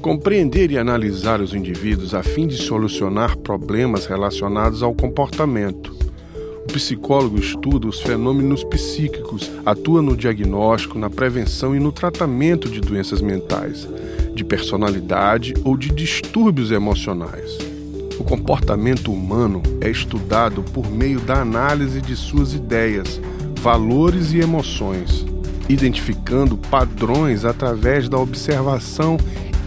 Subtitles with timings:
[0.00, 5.94] Compreender e analisar os indivíduos a fim de solucionar problemas relacionados ao comportamento.
[6.64, 12.80] O psicólogo estuda os fenômenos psíquicos, atua no diagnóstico, na prevenção e no tratamento de
[12.80, 13.86] doenças mentais,
[14.34, 17.58] de personalidade ou de distúrbios emocionais.
[18.18, 23.20] O comportamento humano é estudado por meio da análise de suas ideias,
[23.60, 25.26] valores e emoções,
[25.68, 29.18] identificando padrões através da observação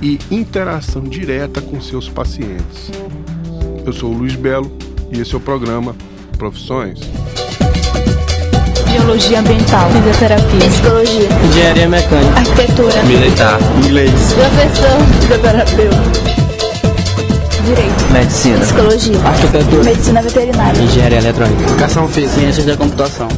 [0.04, 2.92] e interação direta com seus pacientes.
[3.86, 4.70] Eu sou o Luiz Belo
[5.10, 5.96] e esse é o programa
[6.38, 7.00] Profissões.
[8.92, 16.34] Biologia ambiental, fisioterapia, psicologia, engenharia mecânica, arquitetura, militar, inglês, professor, fisioterapeuta.
[17.64, 23.30] Direito, medicina, psicologia, arquitetura, medicina veterinária, engenharia eletrônica, educação física, ciências da computação.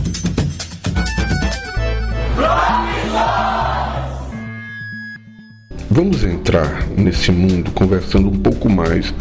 [5.96, 9.14] Vamos entrar nesse mundo conversando um pouco mais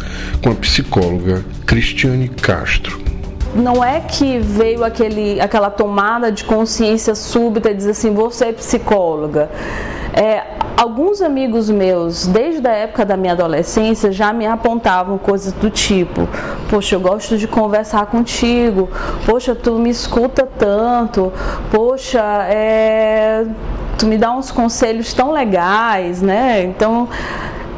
[0.43, 2.99] com a psicóloga Cristiane Castro.
[3.55, 8.51] Não é que veio aquele, aquela tomada de consciência súbita e dizer assim, você é
[8.51, 9.49] psicóloga.
[10.13, 10.43] É,
[10.75, 16.27] alguns amigos meus, desde a época da minha adolescência, já me apontavam coisas do tipo:
[16.69, 18.89] Poxa, eu gosto de conversar contigo,
[19.25, 21.31] poxa, tu me escuta tanto,
[21.71, 23.45] poxa, é,
[23.97, 26.63] tu me dá uns conselhos tão legais, né?
[26.63, 27.07] Então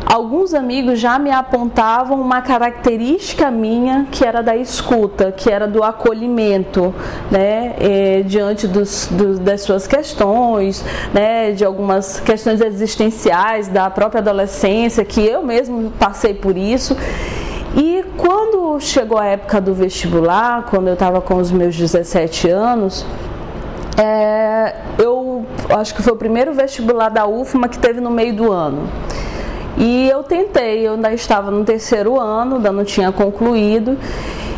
[0.07, 5.83] alguns amigos já me apontavam uma característica minha que era da escuta, que era do
[5.83, 6.95] acolhimento,
[7.29, 14.19] né, eh, diante dos, do, das suas questões, né, de algumas questões existenciais da própria
[14.21, 16.95] adolescência, que eu mesmo passei por isso.
[17.75, 23.05] E quando chegou a época do vestibular, quando eu estava com os meus 17 anos,
[23.97, 25.26] é, eu
[25.69, 28.89] acho que foi o primeiro vestibular da UFMA que teve no meio do ano.
[29.77, 33.97] E eu tentei, eu ainda estava no terceiro ano, ainda não tinha concluído.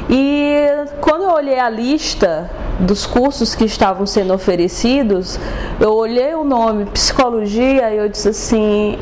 [0.09, 0.65] E
[1.01, 5.37] quando eu olhei a lista dos cursos que estavam sendo oferecidos,
[5.79, 8.97] eu olhei o nome psicologia e eu disse assim: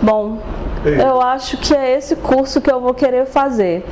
[0.00, 0.38] bom,
[0.84, 3.84] eu acho que é esse curso que eu vou querer fazer.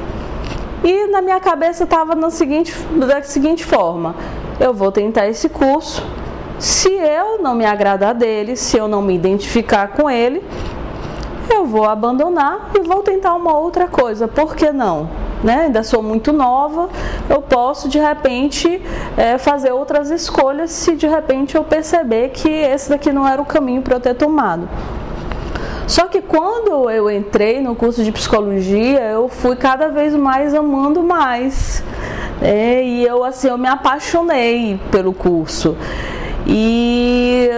[0.83, 4.15] E na minha cabeça estava da seguinte forma:
[4.59, 6.03] eu vou tentar esse curso.
[6.61, 10.45] Se eu não me agradar dele, se eu não me identificar com ele,
[11.51, 14.29] eu vou abandonar e vou tentar uma outra coisa.
[14.29, 15.09] Por que não?
[15.43, 15.63] Né?
[15.65, 16.91] Ainda sou muito nova,
[17.31, 18.83] eu posso de repente
[19.17, 23.47] é, fazer outras escolhas se de repente eu perceber que esse daqui não era o
[23.47, 24.69] caminho para eu ter tomado.
[25.87, 31.03] Só que quando eu entrei no curso de psicologia, eu fui cada vez mais amando
[31.03, 31.83] mais.
[32.43, 35.75] É, e eu assim, eu me apaixonei pelo curso.
[36.47, 37.51] E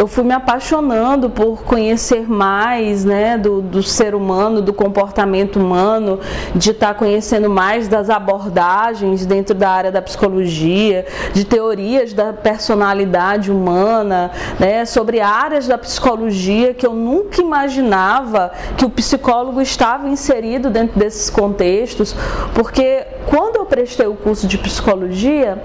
[0.00, 6.18] eu fui me apaixonando por conhecer mais né, do, do ser humano, do comportamento humano,
[6.54, 11.04] de estar conhecendo mais das abordagens dentro da área da psicologia,
[11.34, 18.86] de teorias da personalidade humana, né, sobre áreas da psicologia que eu nunca imaginava que
[18.86, 22.16] o psicólogo estava inserido dentro desses contextos,
[22.54, 25.62] porque quando eu prestei o curso de psicologia,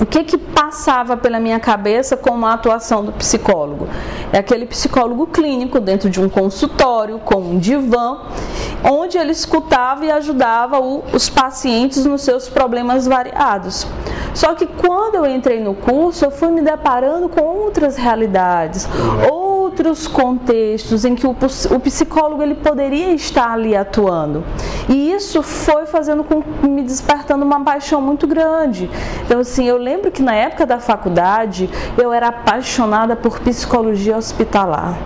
[0.00, 3.86] o que que passava pela minha cabeça como a atuação do psicólogo?
[4.32, 8.18] É aquele psicólogo clínico dentro de um consultório, com um divã,
[8.82, 13.86] onde ele escutava e ajudava o, os pacientes nos seus problemas variados.
[14.34, 18.88] Só que quando eu entrei no curso, eu fui me deparando com outras realidades,
[19.70, 24.44] outros contextos em que o, o psicólogo ele poderia estar ali atuando.
[24.88, 28.90] E isso foi fazendo com me despertando uma paixão muito grande.
[29.24, 34.98] Então assim, eu lembro que na época da faculdade eu era apaixonada por psicologia hospitalar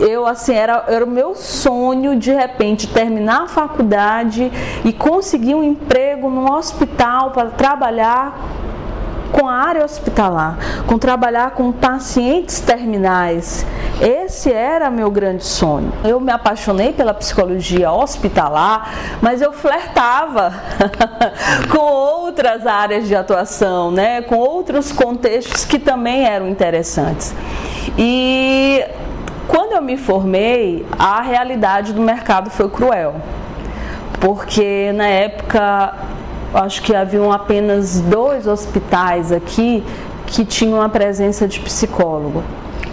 [0.00, 4.50] eu assim era, era o meu sonho de repente terminar a faculdade
[4.84, 8.36] e conseguir um emprego num hospital para trabalhar
[9.32, 13.66] com a área hospitalar, com trabalhar com pacientes terminais.
[14.00, 15.92] Esse era meu grande sonho.
[16.04, 20.52] Eu me apaixonei pela psicologia hospitalar, mas eu flertava
[21.72, 24.22] com outras áreas de atuação, né?
[24.22, 27.34] com outros contextos que também eram interessantes.
[27.96, 28.84] E
[29.48, 33.16] quando eu me formei, a realidade do mercado foi cruel.
[34.20, 35.94] Porque na época,
[36.54, 39.82] acho que haviam apenas dois hospitais aqui
[40.26, 42.42] que tinham a presença de psicólogo.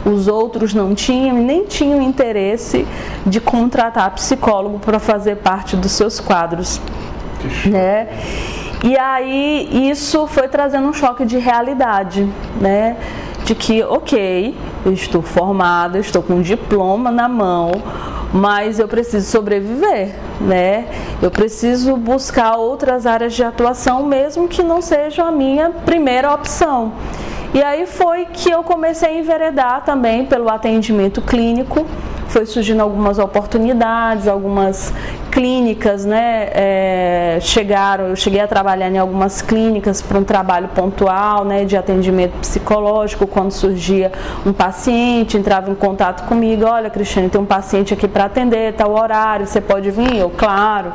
[0.05, 2.87] Os outros não tinham nem tinham interesse
[3.25, 6.81] de contratar psicólogo para fazer parte dos seus quadros.
[7.65, 8.07] Né?
[8.83, 12.27] E aí isso foi trazendo um choque de realidade,
[12.61, 12.95] né?
[13.43, 14.55] De que, ok,
[14.85, 17.71] eu estou formada, estou com um diploma na mão,
[18.33, 20.87] mas eu preciso sobreviver, né?
[21.21, 26.93] Eu preciso buscar outras áreas de atuação, mesmo que não seja a minha primeira opção.
[27.53, 31.85] E aí foi que eu comecei a enveredar também pelo atendimento clínico
[32.29, 34.93] foi surgindo algumas oportunidades, algumas
[35.31, 36.49] clínicas, né?
[36.53, 41.65] É, chegaram, eu cheguei a trabalhar em algumas clínicas para um trabalho pontual, né?
[41.65, 44.11] De atendimento psicológico, quando surgia
[44.45, 48.91] um paciente, entrava em contato comigo, olha, Cristiane, tem um paciente aqui para atender, tal
[48.91, 50.15] horário, você pode vir?
[50.15, 50.93] Eu, claro.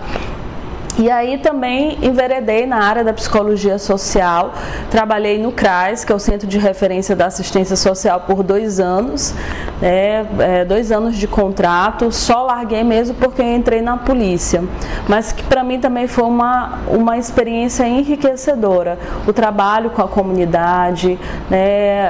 [0.97, 4.55] E aí também enveredei na área da psicologia social,
[4.93, 9.35] trabalhei no CRAS, que é o Centro de Referência da Assistência Social, por dois anos,
[9.83, 14.63] né, é, dois anos de contrato, só larguei mesmo porque entrei na polícia,
[15.09, 18.97] mas que para mim também foi uma, uma experiência enriquecedora,
[19.27, 21.19] o trabalho com a comunidade,
[21.51, 22.09] né,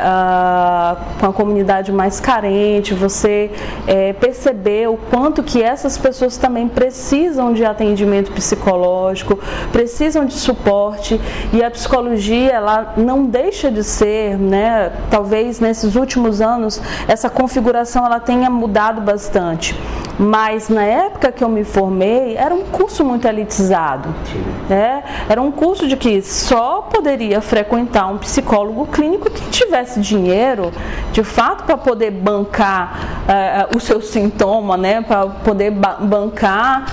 [1.18, 3.50] com a comunidade mais carente, você
[3.86, 9.38] é, perceber o quanto que essas pessoas também precisam de atendimento psicológico, psicológico,
[9.72, 11.20] precisam de suporte
[11.52, 18.04] e a psicologia ela não deixa de ser, né, talvez nesses últimos anos essa configuração
[18.04, 19.74] ela tenha mudado bastante.
[20.18, 24.14] Mas na época que eu me formei, era um curso muito elitizado.
[24.68, 25.02] Né?
[25.28, 30.70] Era um curso de que só poderia frequentar um psicólogo clínico que tivesse dinheiro,
[31.12, 35.00] de fato, para poder bancar uh, o seu sintoma, né?
[35.02, 36.86] para poder bancar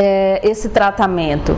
[0.00, 1.54] é, esse tratamento.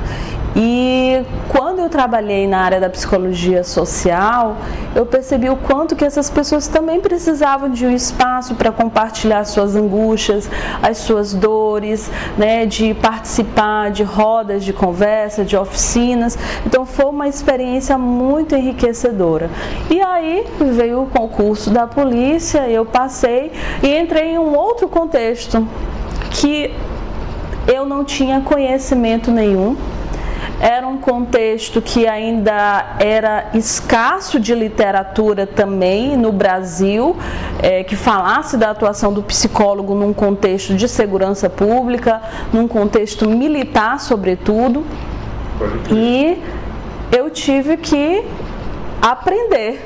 [0.54, 4.56] E quando eu trabalhei na área da psicologia social,
[4.94, 9.74] eu percebi o quanto que essas pessoas também precisavam de um espaço para compartilhar suas
[9.74, 10.50] angústias,
[10.82, 16.38] as suas dores, né, de participar de rodas de conversa, de oficinas.
[16.66, 19.48] Então foi uma experiência muito enriquecedora.
[19.88, 23.52] E aí veio o concurso da polícia, eu passei
[23.82, 25.66] e entrei em um outro contexto
[26.30, 26.74] que
[27.66, 29.76] eu não tinha conhecimento nenhum.
[30.60, 37.16] Era um contexto que ainda era escasso de literatura também no Brasil,
[37.60, 42.22] é, que falasse da atuação do psicólogo num contexto de segurança pública,
[42.52, 44.84] num contexto militar, sobretudo.
[45.90, 46.40] E
[47.10, 48.24] eu tive que
[49.00, 49.84] aprender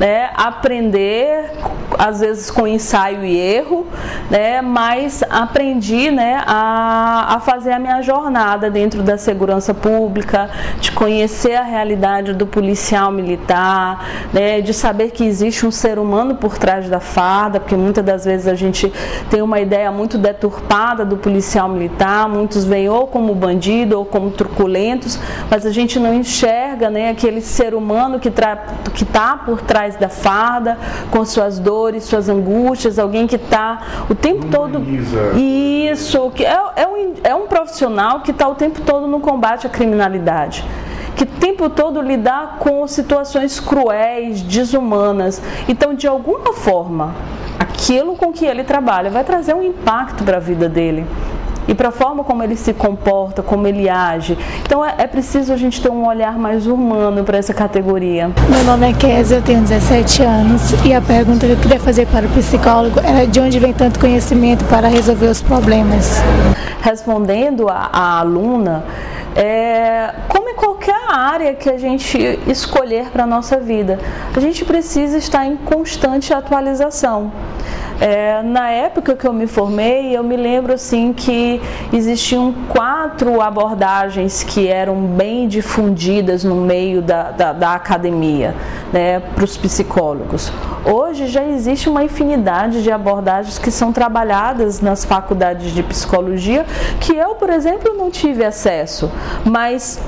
[0.00, 1.50] né, aprender,
[1.98, 3.86] às vezes com ensaio e erro,
[4.30, 10.48] né, mas aprendi né, a, a fazer a minha jornada dentro da segurança pública,
[10.80, 16.34] de conhecer a realidade do policial militar, né, de saber que existe um ser humano
[16.34, 18.90] por trás da farda, porque muitas das vezes a gente
[19.28, 24.30] tem uma ideia muito deturpada do policial militar, muitos veem ou como bandido ou como
[24.30, 25.18] truculentos,
[25.50, 30.78] mas a gente não enxerga né, aquele ser humano que está por trás da farda,
[31.10, 34.82] com suas dores, suas angústias, alguém que está o tempo todo.
[35.36, 39.66] Isso, que é, é, um, é um profissional que está o tempo todo no combate
[39.66, 40.64] à criminalidade
[41.16, 45.42] que o tempo todo lidar com situações cruéis, desumanas.
[45.68, 47.14] Então, de alguma forma,
[47.58, 51.04] aquilo com que ele trabalha vai trazer um impacto para a vida dele
[51.70, 54.36] e para a forma como ele se comporta, como ele age.
[54.64, 58.28] Então é, é preciso a gente ter um olhar mais humano para essa categoria.
[58.48, 62.08] Meu nome é Kézia, eu tenho 17 anos e a pergunta que eu queria fazer
[62.08, 66.20] para o psicólogo era de onde vem tanto conhecimento para resolver os problemas.
[66.82, 68.82] Respondendo à aluna,
[69.36, 74.00] é, como em qualquer área que a gente escolher para a nossa vida,
[74.34, 77.30] a gente precisa estar em constante atualização.
[78.00, 81.60] É, na época que eu me formei, eu me lembro assim que
[81.92, 88.54] existiam quatro abordagens que eram bem difundidas no meio da, da, da academia,
[88.90, 90.50] né, para os psicólogos.
[90.84, 96.64] Hoje já existe uma infinidade de abordagens que são trabalhadas nas faculdades de psicologia,
[97.00, 99.12] que eu, por exemplo, não tive acesso,
[99.44, 100.00] mas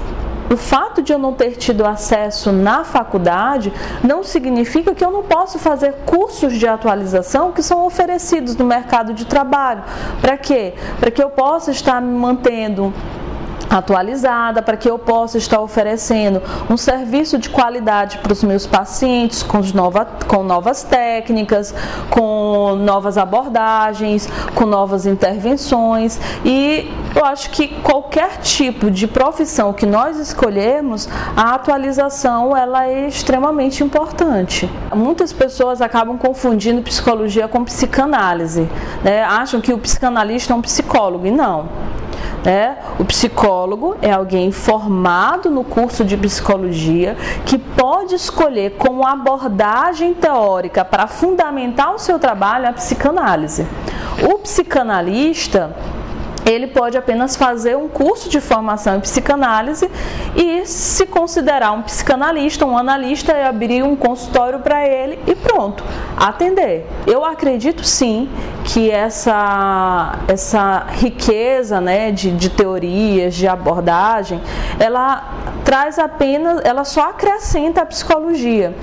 [0.52, 5.22] o fato de eu não ter tido acesso na faculdade não significa que eu não
[5.22, 9.82] posso fazer cursos de atualização que são oferecidos no mercado de trabalho.
[10.20, 10.74] Para quê?
[11.00, 12.92] Para que eu possa estar me mantendo
[13.78, 19.42] atualizada para que eu possa estar oferecendo um serviço de qualidade para os meus pacientes
[19.42, 21.74] com, nova, com novas técnicas,
[22.10, 29.84] com novas abordagens, com novas intervenções e eu acho que qualquer tipo de profissão que
[29.84, 34.70] nós escolhermos, a atualização ela é extremamente importante.
[34.94, 38.68] Muitas pessoas acabam confundindo psicologia com psicanálise,
[39.04, 39.22] né?
[39.22, 41.68] acham que o psicanalista é um psicólogo e não.
[42.44, 50.12] É, o psicólogo é alguém formado no curso de psicologia que pode escolher como abordagem
[50.12, 53.64] teórica para fundamentar o seu trabalho a psicanálise.
[54.28, 55.74] O psicanalista
[56.44, 59.90] ele pode apenas fazer um curso de formação em psicanálise
[60.34, 65.84] e se considerar um psicanalista, um analista e abrir um consultório para ele e pronto,
[66.16, 66.86] atender.
[67.06, 68.28] Eu acredito sim
[68.64, 74.40] que essa, essa riqueza né, de, de teorias, de abordagem,
[74.78, 75.32] ela
[75.64, 78.74] traz apenas, ela só acrescenta a psicologia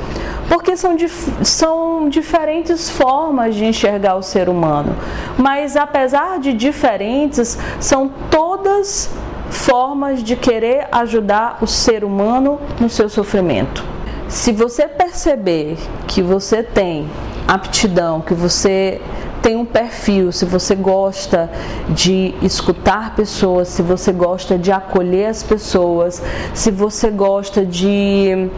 [0.50, 4.96] porque são, dif são diferentes formas de enxergar o ser humano.
[5.38, 9.10] Mas apesar de diferentes, são todas
[9.50, 13.84] formas de querer ajudar o ser humano no seu sofrimento.
[14.28, 15.78] Se você perceber
[16.08, 17.10] que você tem
[17.48, 19.02] aptidão, que você
[19.42, 21.50] tem um perfil, se você gosta
[21.90, 26.22] de escutar pessoas, se você gosta de acolher as pessoas,
[26.54, 28.50] se você gosta de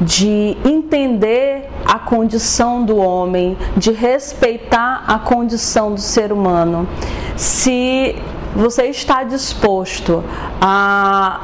[0.00, 6.88] de entender a condição do homem, de respeitar a condição do ser humano.
[7.36, 8.16] Se
[8.54, 10.22] você está disposto
[10.60, 11.40] a,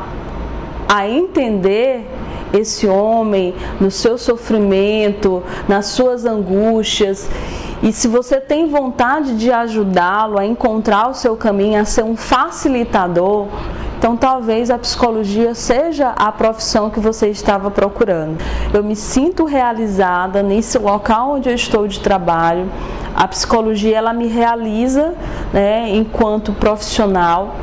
[0.88, 2.06] a entender
[2.52, 7.28] esse homem no seu sofrimento, nas suas angústias,
[7.82, 12.16] e se você tem vontade de ajudá-lo a encontrar o seu caminho, a ser um
[12.16, 13.49] facilitador,
[13.98, 18.36] então, talvez a psicologia seja a profissão que você estava procurando.
[18.72, 22.70] Eu me sinto realizada nesse local onde eu estou de trabalho.
[23.14, 25.14] A psicologia ela me realiza,
[25.52, 27.56] né, enquanto profissional.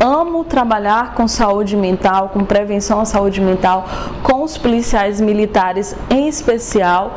[0.00, 3.84] Amo trabalhar com saúde mental, com prevenção à saúde mental,
[4.22, 7.14] com os policiais militares em especial,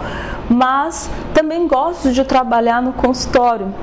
[0.49, 3.73] mas também gosto de trabalhar no consultório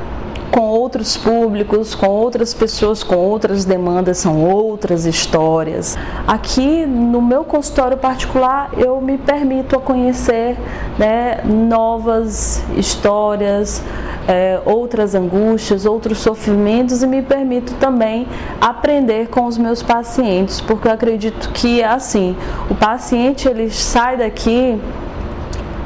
[0.50, 5.96] com outros públicos, com outras pessoas, com outras demandas, são outras histórias.
[6.26, 10.56] Aqui no meu consultório particular, eu me permito a conhecer
[10.98, 13.82] né, novas histórias,
[14.26, 18.26] é, outras angústias, outros sofrimentos e me permito também
[18.60, 22.36] aprender com os meus pacientes, porque eu acredito que assim,
[22.70, 24.78] o paciente ele sai daqui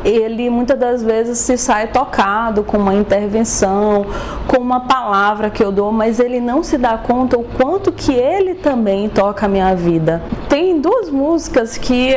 [0.05, 4.07] ele muitas das vezes se sai tocado com uma intervenção,
[4.47, 8.13] com uma palavra que eu dou, mas ele não se dá conta o quanto que
[8.13, 10.23] ele também toca a minha vida.
[10.49, 12.15] Tem duas músicas que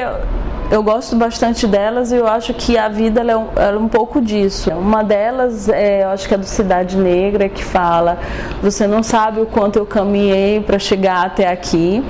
[0.72, 4.20] eu gosto bastante delas e eu acho que a vida é um, é um pouco
[4.20, 4.72] disso.
[4.72, 8.18] Uma delas, é, eu acho que é do Cidade Negra, que fala:
[8.62, 12.04] Você não sabe o quanto eu caminhei para chegar até aqui.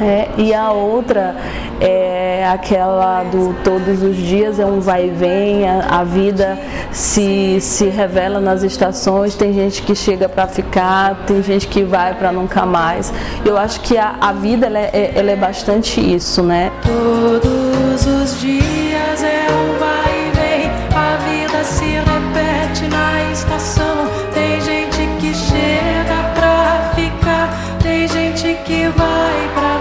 [0.00, 1.36] É, e a outra
[1.80, 6.58] é aquela do todos os dias é um vai e vem, a, a vida
[6.90, 12.14] se, se revela nas estações, tem gente que chega para ficar, tem gente que vai
[12.14, 13.12] para nunca mais.
[13.44, 16.70] Eu acho que a, a vida ela é, ela é bastante isso, né?
[16.82, 24.06] Todos os dias é um vai e vem, a vida se repete na estação.
[24.32, 29.71] Tem gente que chega pra ficar, tem gente que vai pra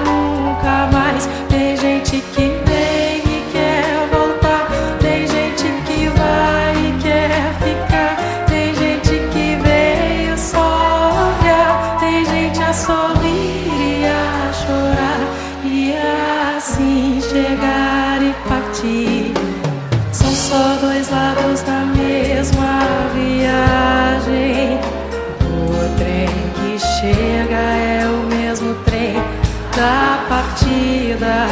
[31.32, 31.48] partida.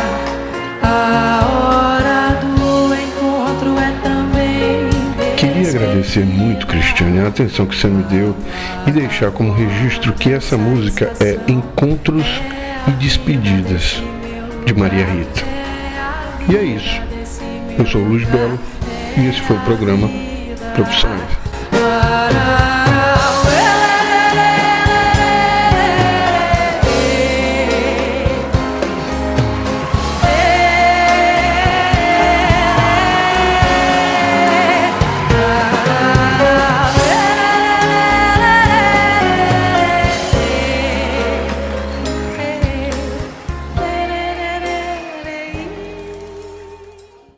[0.81, 4.89] A hora do encontro é também.
[5.36, 8.36] Queria agradecer muito, Cristiane, a atenção que você me deu
[8.86, 12.25] e deixar como registro que essa música é Encontros
[12.88, 14.01] e Despedidas,
[14.65, 15.43] de Maria Rita.
[16.50, 17.01] E é isso.
[17.77, 18.59] Eu sou o Luiz Belo
[19.17, 20.09] e esse foi o programa
[20.75, 21.29] Profissionais.
[21.71, 22.59] Para